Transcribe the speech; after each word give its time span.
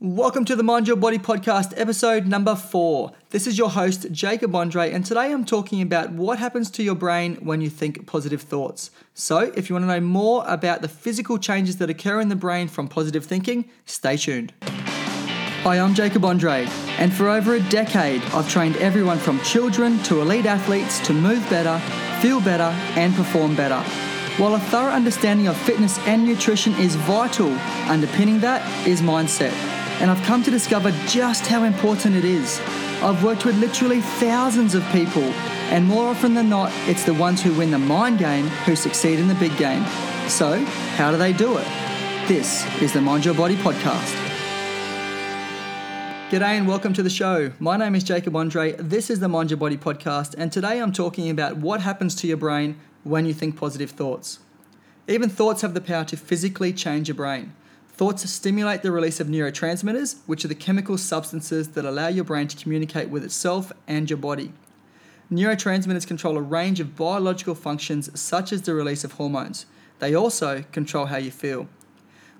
Welcome 0.00 0.44
to 0.44 0.54
the 0.54 0.62
Mind 0.62 0.86
Your 0.86 0.96
Body 0.96 1.18
podcast, 1.18 1.74
episode 1.76 2.24
number 2.24 2.54
four. 2.54 3.10
This 3.30 3.48
is 3.48 3.58
your 3.58 3.70
host, 3.70 4.06
Jacob 4.12 4.52
Andreae, 4.52 4.94
and 4.94 5.04
today 5.04 5.32
I'm 5.32 5.44
talking 5.44 5.82
about 5.82 6.12
what 6.12 6.38
happens 6.38 6.70
to 6.70 6.84
your 6.84 6.94
brain 6.94 7.34
when 7.40 7.60
you 7.60 7.68
think 7.68 8.06
positive 8.06 8.40
thoughts. 8.40 8.92
So, 9.12 9.50
if 9.56 9.68
you 9.68 9.74
want 9.74 9.82
to 9.82 9.88
know 9.88 9.98
more 9.98 10.44
about 10.46 10.82
the 10.82 10.88
physical 10.88 11.36
changes 11.36 11.78
that 11.78 11.90
occur 11.90 12.20
in 12.20 12.28
the 12.28 12.36
brain 12.36 12.68
from 12.68 12.86
positive 12.86 13.24
thinking, 13.24 13.68
stay 13.86 14.16
tuned. 14.16 14.52
Hi, 14.62 15.80
I'm 15.80 15.94
Jacob 15.94 16.22
Andreae, 16.22 16.68
and 17.00 17.12
for 17.12 17.28
over 17.28 17.54
a 17.54 17.60
decade, 17.68 18.22
I've 18.26 18.48
trained 18.48 18.76
everyone 18.76 19.18
from 19.18 19.40
children 19.40 20.00
to 20.04 20.20
elite 20.20 20.46
athletes 20.46 21.04
to 21.08 21.12
move 21.12 21.44
better, 21.50 21.76
feel 22.20 22.40
better, 22.40 22.72
and 22.96 23.12
perform 23.16 23.56
better. 23.56 23.80
While 24.40 24.54
a 24.54 24.60
thorough 24.60 24.92
understanding 24.92 25.48
of 25.48 25.56
fitness 25.56 25.98
and 26.06 26.24
nutrition 26.24 26.72
is 26.74 26.94
vital, 26.94 27.50
underpinning 27.88 28.38
that 28.38 28.62
is 28.86 29.02
mindset 29.02 29.67
and 30.00 30.10
I've 30.10 30.22
come 30.24 30.44
to 30.44 30.50
discover 30.50 30.92
just 31.06 31.46
how 31.46 31.64
important 31.64 32.14
it 32.14 32.24
is. 32.24 32.60
I've 33.02 33.24
worked 33.24 33.44
with 33.44 33.58
literally 33.58 34.00
thousands 34.00 34.74
of 34.74 34.84
people, 34.90 35.24
and 35.72 35.84
more 35.84 36.08
often 36.08 36.34
than 36.34 36.48
not, 36.48 36.70
it's 36.86 37.04
the 37.04 37.14
ones 37.14 37.42
who 37.42 37.52
win 37.54 37.72
the 37.72 37.78
mind 37.78 38.18
game 38.18 38.46
who 38.64 38.76
succeed 38.76 39.18
in 39.18 39.26
the 39.26 39.34
big 39.34 39.56
game. 39.56 39.84
So, 40.28 40.64
how 40.96 41.10
do 41.10 41.16
they 41.16 41.32
do 41.32 41.58
it? 41.58 41.66
This 42.28 42.64
is 42.80 42.92
the 42.92 43.00
Mind 43.00 43.24
Your 43.24 43.34
Body 43.34 43.56
podcast. 43.56 44.14
G'day 46.30 46.58
and 46.58 46.68
welcome 46.68 46.92
to 46.92 47.02
the 47.02 47.10
show. 47.10 47.52
My 47.58 47.76
name 47.76 47.94
is 47.94 48.04
Jacob 48.04 48.34
Andreae. 48.34 48.76
This 48.78 49.10
is 49.10 49.18
the 49.18 49.28
Mind 49.28 49.50
Your 49.50 49.58
Body 49.58 49.76
podcast, 49.76 50.34
and 50.38 50.52
today 50.52 50.80
I'm 50.80 50.92
talking 50.92 51.28
about 51.28 51.56
what 51.56 51.80
happens 51.80 52.14
to 52.16 52.28
your 52.28 52.36
brain 52.36 52.78
when 53.02 53.26
you 53.26 53.34
think 53.34 53.56
positive 53.56 53.90
thoughts. 53.90 54.38
Even 55.08 55.28
thoughts 55.28 55.62
have 55.62 55.74
the 55.74 55.80
power 55.80 56.04
to 56.04 56.16
physically 56.16 56.72
change 56.72 57.08
your 57.08 57.16
brain. 57.16 57.54
Thoughts 57.98 58.30
stimulate 58.30 58.82
the 58.82 58.92
release 58.92 59.18
of 59.18 59.26
neurotransmitters, 59.26 60.18
which 60.26 60.44
are 60.44 60.48
the 60.48 60.54
chemical 60.54 60.96
substances 60.96 61.70
that 61.70 61.84
allow 61.84 62.06
your 62.06 62.22
brain 62.22 62.46
to 62.46 62.56
communicate 62.56 63.08
with 63.08 63.24
itself 63.24 63.72
and 63.88 64.08
your 64.08 64.18
body. 64.18 64.52
Neurotransmitters 65.32 66.06
control 66.06 66.36
a 66.36 66.40
range 66.40 66.78
of 66.78 66.94
biological 66.94 67.56
functions, 67.56 68.08
such 68.18 68.52
as 68.52 68.62
the 68.62 68.72
release 68.72 69.02
of 69.02 69.14
hormones. 69.14 69.66
They 69.98 70.14
also 70.14 70.62
control 70.70 71.06
how 71.06 71.16
you 71.16 71.32
feel. 71.32 71.66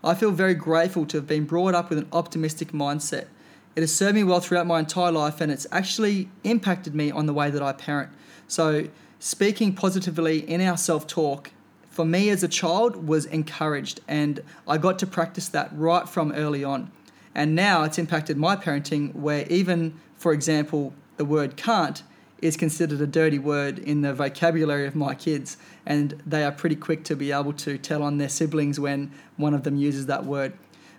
I 0.04 0.14
feel 0.14 0.30
very 0.30 0.54
grateful 0.54 1.04
to 1.06 1.16
have 1.16 1.26
been 1.26 1.44
brought 1.44 1.74
up 1.74 1.90
with 1.90 1.98
an 1.98 2.08
optimistic 2.12 2.70
mindset. 2.70 3.26
It 3.74 3.80
has 3.80 3.92
served 3.92 4.14
me 4.14 4.22
well 4.22 4.38
throughout 4.38 4.68
my 4.68 4.78
entire 4.78 5.10
life 5.10 5.40
and 5.40 5.50
it's 5.50 5.66
actually 5.72 6.28
impacted 6.44 6.94
me 6.94 7.10
on 7.10 7.26
the 7.26 7.34
way 7.34 7.50
that 7.50 7.64
I 7.64 7.72
parent. 7.72 8.10
So, 8.46 8.86
speaking 9.18 9.74
positively 9.74 10.48
in 10.48 10.60
our 10.60 10.76
self 10.76 11.08
talk 11.08 11.50
for 11.98 12.04
me 12.04 12.30
as 12.30 12.44
a 12.44 12.48
child 12.48 13.08
was 13.08 13.26
encouraged 13.26 14.00
and 14.06 14.40
I 14.68 14.78
got 14.78 15.00
to 15.00 15.06
practice 15.08 15.48
that 15.48 15.68
right 15.72 16.08
from 16.08 16.30
early 16.30 16.62
on. 16.62 16.92
And 17.34 17.56
now 17.56 17.82
it's 17.82 17.98
impacted 17.98 18.36
my 18.36 18.54
parenting 18.54 19.12
where 19.16 19.44
even, 19.48 19.98
for 20.14 20.32
example, 20.32 20.92
the 21.16 21.24
word 21.24 21.56
can't 21.56 22.04
is 22.40 22.56
considered 22.56 23.00
a 23.00 23.06
dirty 23.08 23.40
word 23.40 23.80
in 23.80 24.02
the 24.02 24.14
vocabulary 24.14 24.86
of 24.86 24.94
my 24.94 25.12
kids 25.16 25.56
and 25.84 26.22
they 26.24 26.44
are 26.44 26.52
pretty 26.52 26.76
quick 26.76 27.02
to 27.02 27.16
be 27.16 27.32
able 27.32 27.52
to 27.54 27.76
tell 27.76 28.04
on 28.04 28.18
their 28.18 28.28
siblings 28.28 28.78
when 28.78 29.10
one 29.36 29.52
of 29.52 29.64
them 29.64 29.74
uses 29.74 30.06
that 30.06 30.24
word. 30.24 30.52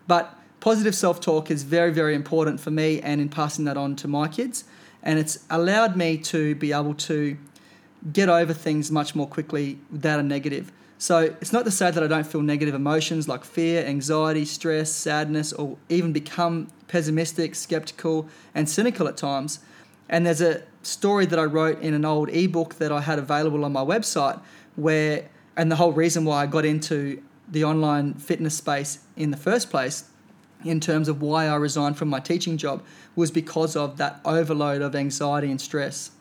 But 0.05 0.37
positive 0.59 0.93
self-talk 0.93 1.49
is 1.49 1.63
very 1.63 1.93
very 1.93 2.13
important 2.13 2.59
for 2.59 2.71
me 2.71 2.99
and 2.99 3.21
in 3.21 3.29
passing 3.29 3.63
that 3.63 3.77
on 3.77 3.95
to 3.95 4.09
my 4.09 4.27
kids 4.27 4.65
and 5.01 5.17
it's 5.17 5.45
allowed 5.49 5.95
me 5.95 6.17
to 6.17 6.55
be 6.55 6.73
able 6.73 6.93
to 6.93 7.37
get 8.11 8.27
over 8.27 8.53
things 8.53 8.91
much 8.91 9.15
more 9.15 9.27
quickly 9.27 9.79
that 9.91 10.19
are 10.19 10.23
negative. 10.23 10.73
So 11.01 11.33
it's 11.39 11.53
not 11.53 11.63
to 11.63 11.71
say 11.71 11.91
that 11.91 12.03
I 12.03 12.07
don't 12.07 12.27
feel 12.27 12.41
negative 12.41 12.75
emotions 12.75 13.25
like 13.25 13.45
fear, 13.45 13.85
anxiety, 13.85 14.43
stress, 14.43 14.91
sadness, 14.91 15.53
or 15.53 15.77
even 15.87 16.11
become 16.11 16.67
pessimistic, 16.89 17.55
skeptical, 17.55 18.27
and 18.53 18.69
cynical 18.69 19.07
at 19.07 19.15
times. 19.15 19.59
And 20.09 20.25
there's 20.25 20.41
a 20.41 20.63
story 20.83 21.25
that 21.27 21.39
I 21.39 21.45
wrote 21.45 21.79
in 21.79 21.93
an 21.93 22.03
old 22.03 22.29
ebook 22.29 22.75
that 22.75 22.91
I 22.91 22.99
had 22.99 23.17
available 23.17 23.63
on 23.63 23.71
my 23.71 23.83
website 23.83 24.41
where, 24.75 25.29
and 25.55 25.71
the 25.71 25.77
whole 25.77 25.93
reason 25.93 26.25
why 26.25 26.43
I 26.43 26.47
got 26.47 26.65
into 26.65 27.23
the 27.47 27.63
online 27.63 28.15
fitness 28.15 28.55
space 28.55 28.99
in 29.15 29.31
the 29.31 29.37
first 29.37 29.69
place, 29.69 30.03
in 30.65 30.81
terms 30.81 31.07
of 31.07 31.21
why 31.21 31.47
I 31.47 31.55
resigned 31.55 31.97
from 31.97 32.09
my 32.09 32.19
teaching 32.19 32.57
job, 32.57 32.83
was 33.15 33.31
because 33.31 33.77
of 33.77 33.95
that 33.97 34.19
overload 34.25 34.81
of 34.81 34.95
anxiety 34.95 35.49
and 35.49 35.61
stress. 35.61 36.11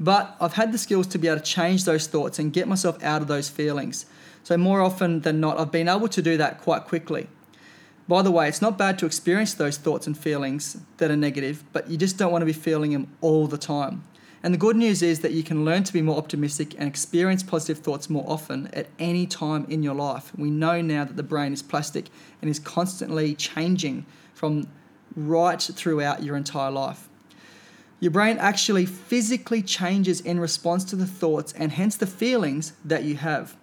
But 0.00 0.36
I've 0.40 0.54
had 0.54 0.72
the 0.72 0.78
skills 0.78 1.06
to 1.08 1.18
be 1.18 1.28
able 1.28 1.40
to 1.40 1.44
change 1.44 1.84
those 1.84 2.06
thoughts 2.06 2.38
and 2.38 2.52
get 2.52 2.68
myself 2.68 3.02
out 3.02 3.22
of 3.22 3.28
those 3.28 3.48
feelings. 3.48 4.06
So, 4.44 4.56
more 4.56 4.80
often 4.80 5.20
than 5.20 5.40
not, 5.40 5.58
I've 5.58 5.72
been 5.72 5.88
able 5.88 6.08
to 6.08 6.22
do 6.22 6.36
that 6.36 6.60
quite 6.60 6.84
quickly. 6.84 7.28
By 8.06 8.22
the 8.22 8.30
way, 8.30 8.48
it's 8.48 8.62
not 8.62 8.78
bad 8.78 8.98
to 9.00 9.06
experience 9.06 9.52
those 9.52 9.76
thoughts 9.76 10.06
and 10.06 10.16
feelings 10.16 10.78
that 10.96 11.10
are 11.10 11.16
negative, 11.16 11.62
but 11.72 11.90
you 11.90 11.98
just 11.98 12.16
don't 12.16 12.32
want 12.32 12.40
to 12.42 12.46
be 12.46 12.54
feeling 12.54 12.92
them 12.92 13.08
all 13.20 13.46
the 13.46 13.58
time. 13.58 14.04
And 14.42 14.54
the 14.54 14.58
good 14.58 14.76
news 14.76 15.02
is 15.02 15.20
that 15.20 15.32
you 15.32 15.42
can 15.42 15.64
learn 15.64 15.82
to 15.84 15.92
be 15.92 16.00
more 16.00 16.16
optimistic 16.16 16.74
and 16.78 16.88
experience 16.88 17.42
positive 17.42 17.78
thoughts 17.78 18.08
more 18.08 18.24
often 18.26 18.68
at 18.72 18.86
any 18.98 19.26
time 19.26 19.66
in 19.68 19.82
your 19.82 19.94
life. 19.94 20.32
We 20.38 20.48
know 20.50 20.80
now 20.80 21.04
that 21.04 21.16
the 21.16 21.22
brain 21.22 21.52
is 21.52 21.60
plastic 21.60 22.06
and 22.40 22.48
is 22.48 22.60
constantly 22.60 23.34
changing 23.34 24.06
from 24.32 24.68
right 25.16 25.60
throughout 25.60 26.22
your 26.22 26.36
entire 26.36 26.70
life. 26.70 27.08
Your 28.00 28.12
brain 28.12 28.38
actually 28.38 28.86
physically 28.86 29.60
changes 29.60 30.20
in 30.20 30.38
response 30.38 30.84
to 30.84 30.96
the 30.96 31.06
thoughts 31.06 31.52
and 31.52 31.72
hence 31.72 31.96
the 31.96 32.06
feelings 32.06 32.72
that 32.84 33.02
you 33.02 33.16
have. 33.16 33.56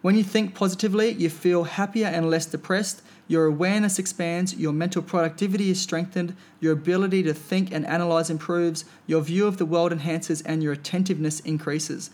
When 0.00 0.16
you 0.16 0.24
think 0.24 0.54
positively, 0.54 1.12
you 1.12 1.30
feel 1.30 1.64
happier 1.64 2.08
and 2.08 2.28
less 2.28 2.46
depressed, 2.46 3.02
your 3.28 3.44
awareness 3.44 4.00
expands, 4.00 4.56
your 4.56 4.72
mental 4.72 5.00
productivity 5.00 5.70
is 5.70 5.80
strengthened, 5.80 6.34
your 6.60 6.72
ability 6.72 7.22
to 7.22 7.32
think 7.32 7.72
and 7.72 7.86
analyze 7.86 8.28
improves, 8.28 8.84
your 9.06 9.20
view 9.20 9.46
of 9.46 9.58
the 9.58 9.64
world 9.64 9.92
enhances, 9.92 10.42
and 10.42 10.60
your 10.60 10.72
attentiveness 10.72 11.38
increases. 11.40 12.10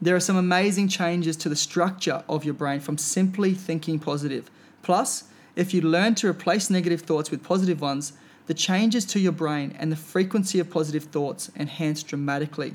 There 0.00 0.14
are 0.14 0.20
some 0.20 0.36
amazing 0.36 0.86
changes 0.86 1.36
to 1.38 1.48
the 1.48 1.56
structure 1.56 2.22
of 2.28 2.44
your 2.44 2.54
brain 2.54 2.78
from 2.78 2.96
simply 2.96 3.54
thinking 3.54 3.98
positive. 3.98 4.48
Plus, 4.82 5.24
if 5.56 5.74
you 5.74 5.80
learn 5.80 6.14
to 6.16 6.28
replace 6.28 6.70
negative 6.70 7.02
thoughts 7.02 7.30
with 7.30 7.42
positive 7.42 7.80
ones, 7.80 8.12
the 8.46 8.54
changes 8.54 9.04
to 9.06 9.20
your 9.20 9.32
brain 9.32 9.74
and 9.78 9.92
the 9.92 9.96
frequency 9.96 10.58
of 10.58 10.70
positive 10.70 11.04
thoughts 11.04 11.50
enhance 11.56 12.02
dramatically. 12.02 12.74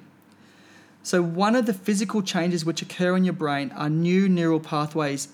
So, 1.03 1.21
one 1.21 1.55
of 1.55 1.65
the 1.65 1.73
physical 1.73 2.21
changes 2.21 2.65
which 2.65 2.81
occur 2.81 3.15
in 3.15 3.23
your 3.23 3.33
brain 3.33 3.71
are 3.75 3.89
new 3.89 4.27
neural 4.27 4.59
pathways 4.59 5.29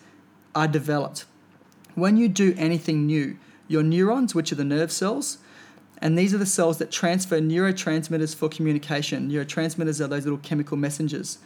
are 0.53 0.67
developed. 0.67 1.25
When 1.95 2.17
you 2.17 2.27
do 2.27 2.53
anything 2.57 3.05
new, 3.05 3.38
your 3.67 3.83
neurons, 3.83 4.35
which 4.35 4.51
are 4.51 4.55
the 4.55 4.63
nerve 4.63 4.91
cells, 4.91 5.38
and 5.99 6.17
these 6.17 6.33
are 6.33 6.38
the 6.38 6.45
cells 6.45 6.79
that 6.79 6.91
transfer 6.91 7.39
neurotransmitters 7.39 8.35
for 8.35 8.50
communication. 8.50 9.31
Neurotransmitters 9.31 10.01
are 10.01 10.07
those 10.07 10.25
little 10.25 10.39
chemical 10.39 10.77
messengers. 10.77 11.38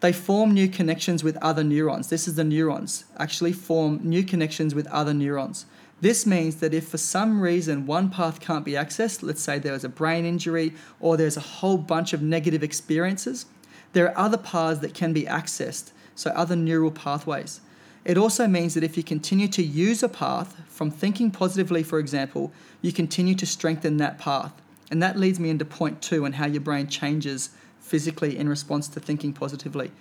They 0.00 0.12
form 0.12 0.52
new 0.52 0.68
connections 0.68 1.22
with 1.22 1.36
other 1.42 1.62
neurons. 1.62 2.08
This 2.08 2.26
is 2.26 2.34
the 2.34 2.44
neurons 2.44 3.04
actually 3.18 3.52
form 3.52 4.00
new 4.02 4.24
connections 4.24 4.74
with 4.74 4.86
other 4.86 5.12
neurons. 5.12 5.66
This 6.00 6.24
means 6.24 6.56
that 6.56 6.72
if 6.72 6.88
for 6.88 6.98
some 6.98 7.40
reason 7.40 7.86
one 7.86 8.08
path 8.08 8.40
can't 8.40 8.64
be 8.64 8.72
accessed, 8.72 9.22
let's 9.22 9.42
say 9.42 9.58
there 9.58 9.74
was 9.74 9.84
a 9.84 9.88
brain 9.88 10.24
injury 10.24 10.72
or 10.98 11.16
there's 11.16 11.36
a 11.36 11.40
whole 11.40 11.76
bunch 11.76 12.12
of 12.12 12.22
negative 12.22 12.62
experiences, 12.62 13.46
there 13.92 14.08
are 14.08 14.18
other 14.18 14.38
paths 14.38 14.80
that 14.80 14.94
can 14.94 15.12
be 15.12 15.24
accessed, 15.24 15.90
so 16.14 16.30
other 16.30 16.56
neural 16.56 16.90
pathways. 16.90 17.60
It 18.04 18.16
also 18.16 18.46
means 18.46 18.72
that 18.74 18.84
if 18.84 18.96
you 18.96 19.02
continue 19.02 19.48
to 19.48 19.62
use 19.62 20.02
a 20.02 20.08
path 20.08 20.56
from 20.68 20.90
thinking 20.90 21.30
positively, 21.30 21.82
for 21.82 21.98
example, 21.98 22.50
you 22.80 22.92
continue 22.92 23.34
to 23.34 23.44
strengthen 23.44 23.98
that 23.98 24.18
path. 24.18 24.52
And 24.90 25.02
that 25.02 25.18
leads 25.18 25.38
me 25.38 25.50
into 25.50 25.66
point 25.66 26.00
two 26.00 26.24
and 26.24 26.36
how 26.36 26.46
your 26.46 26.62
brain 26.62 26.86
changes 26.88 27.50
physically 27.80 28.38
in 28.38 28.48
response 28.48 28.88
to 28.88 29.00
thinking 29.00 29.34
positively. 29.34 29.92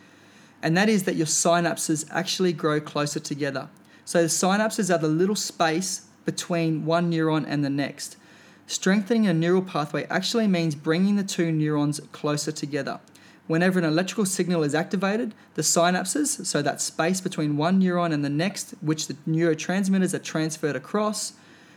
And 0.62 0.78
that 0.78 0.88
is 0.88 1.04
that 1.04 1.16
your 1.16 1.28
synapses 1.28 2.08
actually 2.10 2.54
grow 2.54 2.80
closer 2.80 3.20
together. 3.20 3.68
So 4.10 4.24
the 4.24 4.28
synapses 4.28 4.92
are 4.92 4.98
the 4.98 5.08
little 5.08 5.36
space 5.36 6.08
between 6.26 6.84
one 6.84 7.12
neuron 7.12 7.46
and 7.48 7.64
the 7.64 7.70
next. 7.70 8.18
Strengthening 8.66 9.28
a 9.28 9.36
neural 9.36 9.62
pathway 9.62 10.06
actually 10.06 10.48
means 10.48 10.74
bringing 10.74 11.16
the 11.16 11.24
two 11.24 11.52
neurons 11.52 12.00
closer 12.12 12.52
together. 12.52 13.02
Whenever 13.46 13.78
an 13.78 13.86
electrical 13.86 14.26
signal 14.26 14.64
is 14.64 14.74
activated, 14.74 15.36
the 15.54 15.62
synapses, 15.62 16.44
so 16.44 16.60
that 16.64 16.82
space 16.82 17.22
between 17.22 17.56
one 17.56 17.80
neuron 17.80 18.12
and 18.12 18.26
the 18.26 18.30
next, 18.30 18.74
which 18.82 19.06
the 19.06 19.14
neurotransmitters 19.30 20.16
are 20.16 20.18
transferred 20.18 20.76
across, 20.76 21.34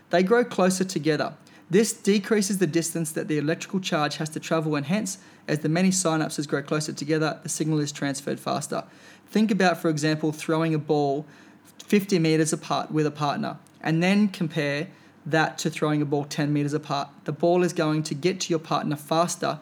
they 0.08 0.22
grow 0.22 0.42
closer 0.42 0.84
together. 0.84 1.34
This 1.68 1.92
decreases 1.92 2.56
the 2.56 2.66
distance 2.66 3.12
that 3.12 3.28
the 3.28 3.36
electrical 3.36 3.80
charge 3.80 4.16
has 4.16 4.30
to 4.30 4.40
travel, 4.40 4.74
and 4.74 4.86
hence, 4.86 5.18
as 5.46 5.58
the 5.58 5.68
many 5.68 5.90
synapses 5.90 6.48
grow 6.48 6.62
closer 6.62 6.94
together, 6.94 7.40
the 7.42 7.50
signal 7.50 7.78
is 7.78 7.92
transferred 7.92 8.40
faster. 8.40 8.84
Think 9.26 9.50
about, 9.50 9.76
for 9.82 9.90
example, 9.90 10.32
throwing 10.32 10.74
a 10.74 10.78
ball 10.78 11.26
50 11.82 12.18
meters 12.18 12.52
apart 12.52 12.90
with 12.90 13.06
a 13.06 13.10
partner, 13.10 13.58
and 13.80 14.02
then 14.02 14.28
compare 14.28 14.88
that 15.24 15.58
to 15.58 15.70
throwing 15.70 16.02
a 16.02 16.04
ball 16.04 16.24
10 16.24 16.52
meters 16.52 16.72
apart. 16.72 17.08
The 17.24 17.32
ball 17.32 17.62
is 17.62 17.72
going 17.72 18.02
to 18.04 18.14
get 18.14 18.40
to 18.40 18.50
your 18.50 18.58
partner 18.58 18.96
faster 18.96 19.60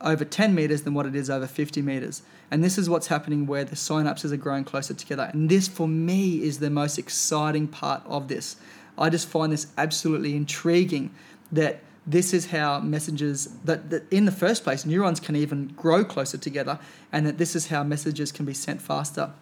over 0.00 0.24
10 0.24 0.54
meters 0.54 0.82
than 0.82 0.94
what 0.94 1.06
it 1.06 1.14
is 1.14 1.30
over 1.30 1.46
50 1.46 1.82
meters. 1.82 2.22
And 2.50 2.62
this 2.62 2.78
is 2.78 2.88
what's 2.88 3.08
happening 3.08 3.46
where 3.46 3.64
the 3.64 3.76
synapses 3.76 4.32
are 4.32 4.36
growing 4.36 4.64
closer 4.64 4.94
together. 4.94 5.30
And 5.32 5.48
this, 5.48 5.66
for 5.66 5.88
me, 5.88 6.42
is 6.42 6.58
the 6.58 6.70
most 6.70 6.98
exciting 6.98 7.68
part 7.68 8.02
of 8.06 8.28
this. 8.28 8.56
I 8.96 9.10
just 9.10 9.28
find 9.28 9.52
this 9.52 9.66
absolutely 9.76 10.36
intriguing 10.36 11.10
that 11.50 11.80
this 12.06 12.34
is 12.34 12.46
how 12.46 12.80
messages 12.80 13.46
that, 13.64 13.90
that 13.90 14.12
in 14.12 14.26
the 14.26 14.32
first 14.32 14.62
place 14.62 14.84
neurons 14.84 15.20
can 15.20 15.36
even 15.36 15.68
grow 15.68 16.04
closer 16.04 16.36
together 16.36 16.78
and 17.10 17.26
that 17.26 17.38
this 17.38 17.56
is 17.56 17.68
how 17.68 17.82
messages 17.82 18.30
can 18.30 18.44
be 18.44 18.52
sent 18.52 18.82
faster 18.82 19.32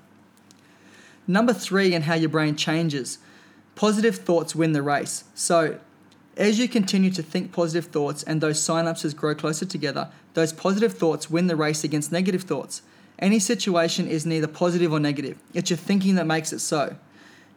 number 1.32 1.52
three 1.52 1.94
and 1.94 2.04
how 2.04 2.14
your 2.14 2.28
brain 2.28 2.56
changes. 2.56 3.18
Positive 3.74 4.16
thoughts 4.16 4.54
win 4.54 4.72
the 4.72 4.82
race. 4.82 5.24
So 5.34 5.78
as 6.36 6.58
you 6.58 6.68
continue 6.68 7.10
to 7.10 7.22
think 7.22 7.52
positive 7.52 7.90
thoughts 7.90 8.22
and 8.22 8.40
those 8.40 8.58
synapses 8.60 9.14
grow 9.14 9.34
closer 9.34 9.66
together 9.66 10.10
those 10.34 10.52
positive 10.52 10.94
thoughts 10.94 11.30
win 11.30 11.46
the 11.46 11.56
race 11.56 11.84
against 11.84 12.12
negative 12.12 12.42
thoughts. 12.42 12.82
Any 13.18 13.38
situation 13.38 14.08
is 14.08 14.24
neither 14.24 14.46
positive 14.46 14.92
or 14.92 14.98
negative. 14.98 15.38
It's 15.52 15.70
your 15.70 15.76
thinking 15.76 16.14
that 16.14 16.26
makes 16.26 16.52
it 16.52 16.60
so. 16.60 16.96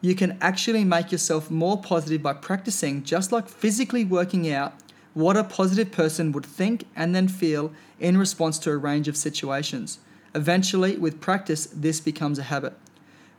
You 0.00 0.14
can 0.14 0.36
actually 0.40 0.84
make 0.84 1.10
yourself 1.10 1.50
more 1.50 1.80
positive 1.80 2.22
by 2.22 2.34
practicing 2.34 3.02
just 3.02 3.32
like 3.32 3.48
physically 3.48 4.04
working 4.04 4.50
out 4.50 4.74
what 5.14 5.36
a 5.36 5.44
positive 5.44 5.90
person 5.90 6.32
would 6.32 6.44
think 6.44 6.84
and 6.94 7.14
then 7.14 7.28
feel 7.28 7.72
in 7.98 8.18
response 8.18 8.58
to 8.58 8.70
a 8.70 8.76
range 8.76 9.08
of 9.08 9.16
situations. 9.16 9.98
Eventually, 10.34 10.98
with 10.98 11.22
practice, 11.22 11.66
this 11.72 12.00
becomes 12.00 12.38
a 12.38 12.44
habit. 12.44 12.74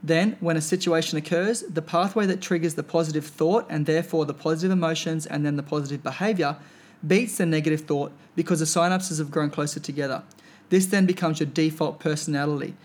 Then, 0.04 0.38
when 0.40 0.58
a 0.58 0.62
situation 0.62 1.18
occurs, 1.18 1.62
the 1.62 1.82
pathway 1.82 2.26
that 2.28 2.42
triggers 2.42 2.76
the 2.76 2.84
positive 2.84 3.26
thought 3.26 3.66
and 3.70 3.86
therefore 3.86 4.26
the 4.26 4.34
positive 4.34 4.72
emotions 4.72 5.26
and 5.26 5.46
then 5.46 5.56
the 5.56 5.64
positive 5.64 6.04
behavior 6.04 6.58
beats 7.06 7.38
the 7.38 7.46
negative 7.46 7.82
thought 7.82 8.12
because 8.36 8.60
the 8.60 8.66
synapses 8.66 9.18
have 9.20 9.32
grown 9.32 9.50
closer 9.50 9.80
together. 9.80 10.24
This 10.70 10.86
then 10.86 11.06
becomes 11.06 11.40
your 11.40 11.48
default 11.48 12.00
personality. 12.00 12.76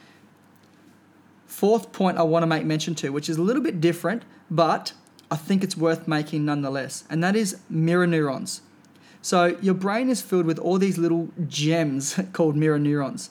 Fourth 1.46 1.92
point 1.92 2.18
I 2.18 2.22
want 2.22 2.42
to 2.42 2.46
make 2.46 2.64
mention 2.64 2.94
to, 2.96 3.10
which 3.10 3.28
is 3.28 3.36
a 3.36 3.42
little 3.42 3.62
bit 3.62 3.80
different, 3.80 4.22
but 4.50 4.94
I 5.30 5.36
think 5.36 5.62
it's 5.62 5.76
worth 5.76 6.08
making 6.08 6.44
nonetheless, 6.44 7.04
and 7.08 7.22
that 7.24 7.36
is 7.36 7.58
mirror 7.68 8.06
neurons. 8.06 8.62
So 9.20 9.56
your 9.62 9.74
brain 9.74 10.10
is 10.10 10.20
filled 10.20 10.46
with 10.46 10.58
all 10.58 10.78
these 10.78 10.98
little 10.98 11.30
gems 11.46 12.18
called 12.32 12.56
mirror 12.56 12.78
neurons. 12.78 13.30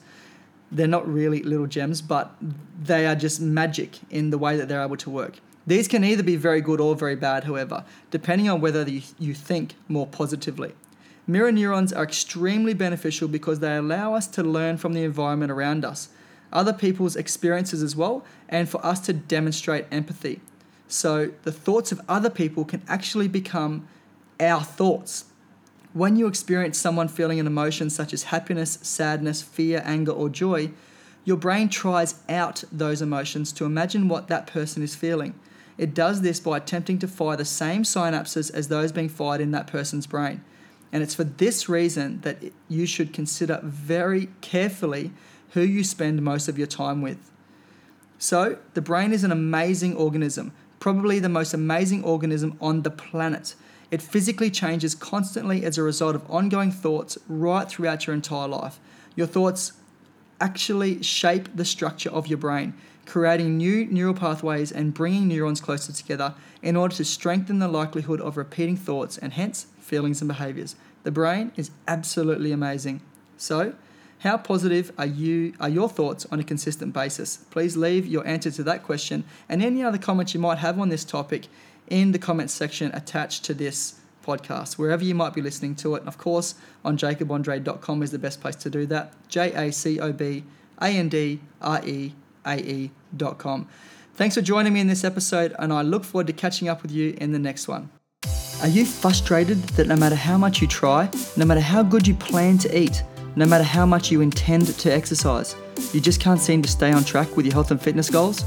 They're 0.72 0.88
not 0.88 1.08
really 1.08 1.44
little 1.44 1.68
gems, 1.68 2.02
but 2.02 2.34
they 2.82 3.06
are 3.06 3.16
just 3.16 3.42
magic 3.42 4.00
in 4.10 4.30
the 4.30 4.38
way 4.38 4.56
that 4.58 4.70
they're 4.70 4.84
able 4.84 4.98
to 4.98 5.10
work. 5.10 5.40
These 5.68 5.88
can 5.88 6.04
either 6.04 6.24
be 6.24 6.38
very 6.38 6.62
good 6.62 6.80
or 6.80 6.96
very 6.96 7.16
bad, 7.16 7.44
however, 7.44 7.84
depending 8.10 8.50
on 8.50 8.62
whether 8.62 8.88
you 8.90 9.34
think 9.34 9.76
more 9.88 10.08
positively. 10.08 10.74
Mirror 11.28 11.52
neurons 11.52 11.94
are 11.94 12.04
extremely 12.04 12.74
beneficial 12.74 13.28
because 13.28 13.60
they 13.60 13.76
allow 13.76 14.16
us 14.16 14.28
to 14.28 14.44
learn 14.44 14.78
from 14.78 14.94
the 14.94 15.04
environment 15.04 15.52
around 15.52 15.86
us, 15.86 16.10
other 16.52 16.74
people's 16.74 17.16
experiences 17.16 17.84
as 17.84 17.96
well, 17.96 18.26
and 18.50 18.68
for 18.68 18.84
us 18.84 19.00
to 19.02 19.14
demonstrate 19.14 19.86
empathy. 19.92 20.42
So 20.88 21.32
the 21.44 21.52
thoughts 21.52 21.92
of 21.92 22.02
other 22.10 22.30
people 22.30 22.66
can 22.66 22.82
actually 22.88 23.28
become 23.28 23.88
our 24.40 24.62
thoughts. 24.62 25.26
When 25.94 26.16
you 26.16 26.28
experience 26.28 26.78
someone 26.78 27.10
feeling 27.10 27.40
an 27.40 27.48
emotion 27.48 27.90
such 27.90 28.14
as 28.14 28.24
happiness, 28.24 28.80
sadness, 28.82 29.42
fear, 29.42 29.82
anger, 29.86 30.12
or 30.12 30.30
joy, 30.30 30.72
your 31.26 31.38
brain 31.38 31.68
tries 31.68 32.16
out 32.30 32.64
those 32.72 33.02
emotions 33.02 33.52
to 33.54 33.66
imagine 33.66 34.08
what 34.08 34.30
that 34.30 34.48
person 34.48 34.84
is 34.84 34.96
feeling. 34.96 35.38
It 35.78 35.94
does 35.94 36.22
this 36.22 36.40
by 36.40 36.58
attempting 36.58 37.00
to 37.00 37.08
fire 37.08 37.36
the 37.36 37.46
same 37.46 37.84
synapses 37.84 38.54
as 38.54 38.70
those 38.70 38.92
being 38.92 39.10
fired 39.10 39.42
in 39.42 39.52
that 39.52 39.68
person's 39.68 40.08
brain. 40.08 40.44
And 40.94 41.04
it's 41.04 41.16
for 41.16 41.24
this 41.24 41.68
reason 41.68 42.22
that 42.22 42.38
you 42.70 42.86
should 42.86 43.14
consider 43.14 43.60
very 43.64 44.30
carefully 44.42 45.12
who 45.52 45.62
you 45.62 45.84
spend 45.84 46.22
most 46.22 46.48
of 46.48 46.58
your 46.58 46.68
time 46.68 47.02
with. 47.02 47.32
So, 48.18 48.60
the 48.76 48.82
brain 48.82 49.12
is 49.12 49.24
an 49.24 49.32
amazing 49.32 49.96
organism, 49.96 50.54
probably 50.80 51.20
the 51.20 51.30
most 51.30 51.54
amazing 51.54 52.04
organism 52.04 52.58
on 52.62 52.84
the 52.84 52.92
planet. 52.92 53.56
It 53.92 54.02
physically 54.02 54.50
changes 54.50 54.96
constantly 54.96 55.66
as 55.66 55.78
a 55.78 55.84
result 55.84 56.16
of 56.16 56.30
ongoing 56.32 56.72
thoughts 56.72 57.18
right 57.28 57.70
throughout 57.70 58.08
your 58.08 58.14
entire 58.14 58.48
life. 58.48 58.80
Your 59.16 59.28
thoughts 59.28 59.74
actually 60.40 61.04
shape 61.04 61.50
the 61.56 61.66
structure 61.66 62.10
of 62.10 62.28
your 62.28 62.38
brain, 62.38 62.74
creating 63.06 63.58
new 63.58 63.86
neural 63.86 64.14
pathways 64.14 64.72
and 64.72 64.94
bringing 64.94 65.28
neurons 65.28 65.60
closer 65.60 65.92
together 65.92 66.34
in 66.64 66.78
order 66.78 66.96
to 66.96 67.06
strengthen 67.06 67.60
the 67.60 67.68
likelihood 67.68 68.22
of 68.22 68.38
repeating 68.38 68.78
thoughts 68.78 69.18
and 69.18 69.34
hence 69.34 69.68
feelings 69.80 70.22
and 70.22 70.30
behaviors. 70.30 70.76
The 71.04 71.12
brain 71.12 71.52
is 71.58 71.72
absolutely 71.88 72.52
amazing. 72.52 73.02
So, 73.38 73.74
how 74.20 74.38
positive 74.38 74.92
are 75.00 75.06
you 75.08 75.54
are 75.60 75.68
your 75.68 75.90
thoughts 75.90 76.28
on 76.32 76.40
a 76.40 76.44
consistent 76.44 76.94
basis? 76.94 77.38
Please 77.50 77.76
leave 77.76 78.06
your 78.06 78.26
answer 78.28 78.52
to 78.52 78.64
that 78.64 78.84
question 78.84 79.24
and 79.50 79.64
any 79.64 79.84
other 79.84 79.98
comments 79.98 80.36
you 80.36 80.40
might 80.40 80.60
have 80.60 80.80
on 80.80 80.90
this 80.90 81.04
topic 81.04 81.48
in 81.92 82.14
the 82.14 82.20
comments 82.20 82.54
section 82.54 82.90
attached 82.94 83.44
to 83.46 83.54
this 83.54 84.00
podcast, 84.26 84.78
wherever 84.78 85.04
you 85.04 85.14
might 85.14 85.34
be 85.34 85.42
listening 85.42 85.76
to 85.76 85.96
it. 85.96 86.00
And 86.00 86.08
of 86.08 86.18
course, 86.18 86.56
on 86.86 86.98
jacobandreae.com 86.98 88.02
is 88.02 88.12
the 88.12 88.20
best 88.20 88.40
place 88.40 88.56
to 88.58 88.70
do 88.70 88.86
that. 88.88 89.14
J 89.28 89.52
A 89.54 89.72
C 89.72 90.00
O 90.00 90.14
B 90.14 90.44
A 90.82 90.88
N 90.88 91.10
D 91.10 91.42
R 91.62 91.82
E 91.86 92.14
A 92.46 92.58
E.com. 92.58 93.68
Thanks 94.14 94.36
for 94.36 94.42
joining 94.42 94.74
me 94.74 94.80
in 94.80 94.88
this 94.88 95.04
episode, 95.04 95.54
and 95.60 95.74
I 95.74 95.82
look 95.82 96.04
forward 96.04 96.28
to 96.28 96.34
catching 96.34 96.70
up 96.70 96.82
with 96.82 96.92
you 96.92 97.16
in 97.20 97.32
the 97.32 97.40
next 97.40 97.68
one. 97.68 97.90
Are 98.62 98.68
you 98.68 98.86
frustrated 98.86 99.58
that 99.70 99.88
no 99.88 99.96
matter 99.96 100.16
how 100.16 100.38
much 100.38 100.62
you 100.62 100.68
try, 100.68 101.10
no 101.36 101.46
matter 101.46 101.62
how 101.62 101.82
good 101.82 102.08
you 102.08 102.14
plan 102.14 102.58
to 102.60 102.78
eat, 102.78 103.04
no 103.36 103.46
matter 103.46 103.64
how 103.64 103.86
much 103.86 104.12
you 104.12 104.22
intend 104.22 104.68
to 104.68 104.94
exercise, 104.94 105.56
you 105.94 106.00
just 106.00 106.22
can't 106.22 106.40
seem 106.40 106.62
to 106.62 106.70
stay 106.70 106.92
on 106.92 107.04
track 107.04 107.36
with 107.36 107.46
your 107.46 107.54
health 107.54 107.72
and 107.72 107.82
fitness 107.82 108.10
goals? 108.10 108.46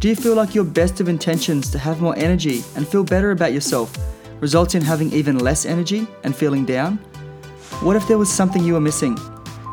Do 0.00 0.08
you 0.08 0.16
feel 0.16 0.34
like 0.34 0.54
your 0.54 0.64
best 0.64 1.00
of 1.00 1.08
intentions 1.08 1.70
to 1.70 1.78
have 1.78 2.00
more 2.00 2.16
energy 2.16 2.62
and 2.76 2.86
feel 2.86 3.04
better 3.04 3.30
about 3.30 3.52
yourself 3.52 3.96
results 4.40 4.74
in 4.74 4.82
having 4.82 5.10
even 5.12 5.38
less 5.38 5.64
energy 5.64 6.06
and 6.24 6.36
feeling 6.36 6.66
down? 6.66 6.98
What 7.80 7.96
if 7.96 8.06
there 8.06 8.18
was 8.18 8.30
something 8.30 8.62
you 8.62 8.74
were 8.74 8.80
missing? 8.80 9.16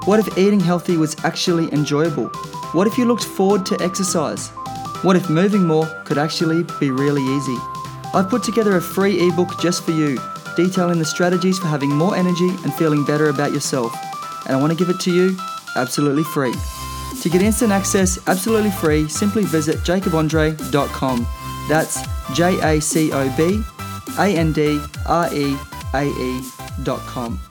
What 0.06 0.19
if 0.19 0.38
eating 0.38 0.59
healthy 0.59 0.97
was 0.97 1.15
actually 1.25 1.71
enjoyable? 1.73 2.27
What 2.73 2.88
if 2.88 2.97
you 2.97 3.06
looked 3.06 3.25
forward 3.25 3.65
to 3.68 3.81
exercise? 3.81 4.47
What 5.03 5.15
if 5.15 5.29
moving 5.29 5.68
more 5.68 5.85
could 6.06 6.18
actually 6.18 6.63
be 6.79 6.89
really 6.89 7.23
easy? 7.23 7.57
I've 8.13 8.29
put 8.29 8.44
together 8.44 8.77
a 8.77 8.81
free 8.81 9.27
ebook 9.27 9.59
just 9.59 9.83
for 9.83 9.91
you, 9.91 10.18
detailing 10.56 11.00
the 11.00 11.06
strategies 11.06 11.59
for 11.59 11.68
having 11.68 11.89
more 11.89 12.15
energy 12.15 12.50
and 12.50 12.73
feeling 12.73 13.03
better 13.03 13.29
about 13.29 13.51
yourself. 13.51 13.94
And 14.45 14.56
I 14.56 14.59
want 14.59 14.71
to 14.71 14.77
give 14.77 14.89
it 14.89 15.00
to 15.01 15.12
you 15.12 15.38
absolutely 15.75 16.23
free. 16.23 16.53
To 17.22 17.30
get 17.30 17.42
instant 17.42 17.72
access 17.72 18.18
absolutely 18.28 18.72
free, 18.72 19.08
simply 19.08 19.44
visit 19.44 19.78
jacobandreae.com. 19.78 21.28
That's 21.69 22.00
J 22.34 22.60
A 22.78 22.81
C 22.81 23.12
O 23.12 23.30
B 23.38 23.62
A 24.18 24.36
N 24.36 24.52
D 24.52 24.81
R 25.06 25.34
E 25.34 25.58
A 25.94 26.04
E.com. 26.06 27.51